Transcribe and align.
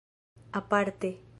aparte 0.51 1.11